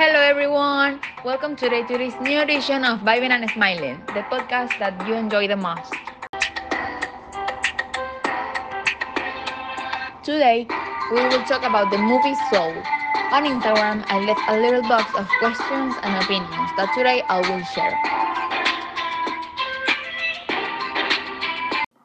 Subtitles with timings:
[0.00, 0.98] everyone!
[1.26, 5.46] Welcome today to this new edition of Vibing and Smiling, the podcast that you enjoy
[5.46, 5.92] the most.
[10.24, 10.66] Today,
[11.12, 12.72] we will talk about the movie Soul.
[13.28, 17.60] On Instagram, I left a little box of questions and opinions that today I will
[17.76, 17.92] share.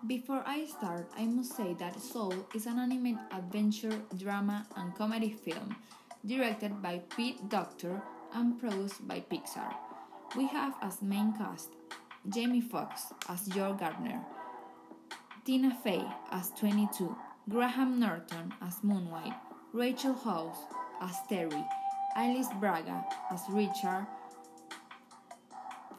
[0.06, 5.32] Before I start, I must say that Soul is an anime adventure, drama, and comedy
[5.32, 5.78] film
[6.26, 8.02] directed by Pete Docter
[8.34, 9.74] and produced by Pixar.
[10.36, 11.70] We have as main cast
[12.30, 14.22] Jamie Foxx as Joe Gardner,
[15.46, 17.16] Tina Fey as 22,
[17.50, 19.36] Graham Norton as Moonwind,
[19.74, 20.58] Rachel House
[21.02, 21.64] as Terry,
[22.16, 24.08] Alice Braga as Richard,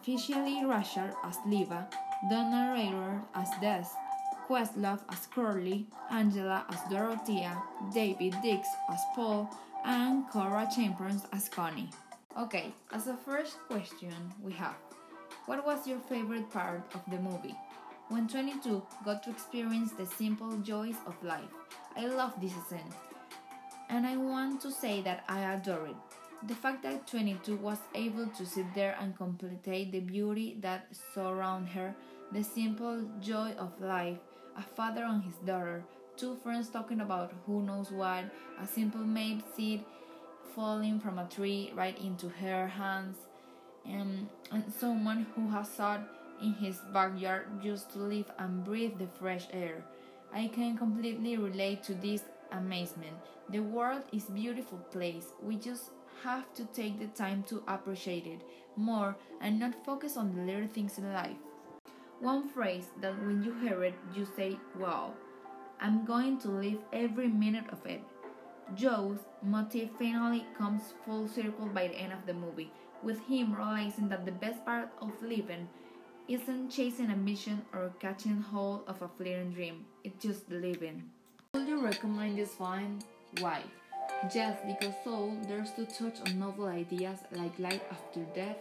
[0.04, 1.86] Phylicia Rashad as Libba,
[2.28, 3.88] Donna Rader as Dez,
[4.48, 7.60] Questlove as Curley, Angela as Dorothea,
[7.94, 9.50] Daveed Diggs as Paul,
[9.86, 11.88] and Cora Chambers as Connie.
[12.36, 14.74] Okay, as a first question, we have
[15.46, 17.54] What was your favorite part of the movie?
[18.08, 21.54] When 22 got to experience the simple joys of life.
[21.96, 22.92] I love this scene.
[23.88, 25.96] And I want to say that I adore it.
[26.48, 31.72] The fact that 22 was able to sit there and contemplate the beauty that surrounded
[31.74, 31.94] her,
[32.32, 34.18] the simple joy of life,
[34.58, 35.84] a father and his daughter,
[36.17, 38.25] two friends talking about who knows what,
[38.61, 39.84] a simple made seed
[40.55, 43.17] falling from a tree right into her hands,
[43.84, 46.00] and, and someone who has sat
[46.42, 49.84] in his backyard just to live and breathe the fresh air.
[50.33, 52.22] I can completely relate to this
[52.53, 53.17] amazement.
[53.50, 55.26] The world is beautiful place.
[55.43, 55.91] We just
[56.25, 58.41] have to take the time to appreciate it
[58.76, 61.37] more and not focus on the little things in life.
[62.21, 65.12] One phrase that when you hear it, you say, wow.
[65.81, 68.03] I'm going to live every minute of it.
[68.75, 72.72] Joe's motive finally comes full circle by the end of the movie,
[73.03, 75.69] with him realizing that the best part of living
[76.28, 81.09] isn't chasing a mission or catching hold of a fleeting dream, it's just living.
[81.54, 82.98] Would you recommend this film?
[83.38, 83.62] Why?
[84.32, 88.56] Just because Soul dares to touch on novel ideas like life after death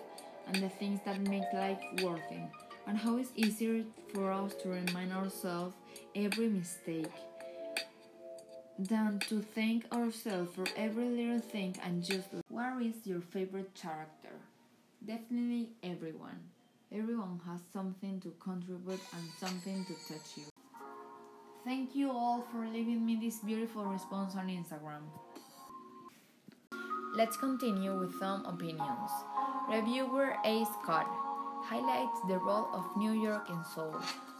[0.48, 2.50] and the things that make life worth it,
[2.88, 5.76] and how it's easier for us to remind ourselves
[6.16, 7.12] every mistake
[8.78, 14.36] than to thank ourselves for every little thing and just what is your favorite character?
[15.06, 16.40] Definitely everyone.
[16.92, 20.44] Everyone has something to contribute and something to touch you.
[21.64, 25.02] Thank you all for leaving me this beautiful response on instagram.
[27.16, 29.10] Let's continue with some opinions.
[29.70, 31.08] Reviewer a scott
[31.66, 33.96] highlights the role of new york in soul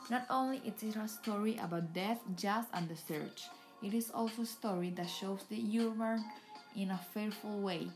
[0.10, 3.50] not only is it a story about death, jazz, and the search,
[3.82, 6.24] it is also a story that shows the urban
[6.76, 7.88] in a fearful way,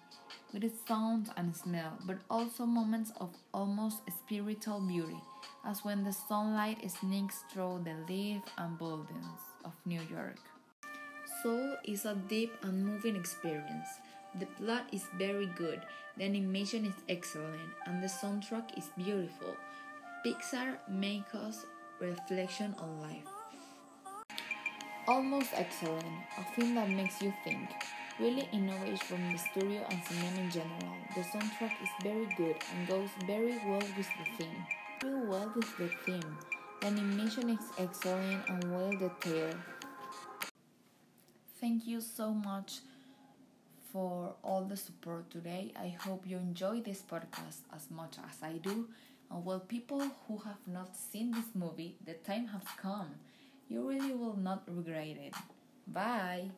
[0.51, 5.21] with its sound and smell, but also moments of almost spiritual beauty,
[5.65, 10.39] as when the sunlight sneaks through the leaves and buildings of New York.
[11.43, 13.87] Soul is a deep and moving experience.
[14.35, 15.81] The plot is very good,
[16.15, 19.55] the animation is excellent, and the soundtrack is beautiful.
[20.23, 21.65] Pixar makes us
[21.99, 23.25] reflection on life.
[25.07, 26.05] Almost excellent,
[26.37, 27.69] a film that makes you think.
[28.19, 30.95] Really innovates from the studio and cinema in general.
[31.15, 34.65] The soundtrack is very good and goes very well with the theme.
[35.01, 36.37] Very well with the theme.
[36.81, 39.57] The animation is excellent and well detailed.
[41.59, 42.81] Thank you so much
[43.91, 45.73] for all the support today.
[45.79, 48.87] I hope you enjoy this podcast as much as I do.
[49.31, 53.11] And well, people who have not seen this movie, the time has come.
[53.67, 55.33] You really will not regret it.
[55.87, 56.49] Bye.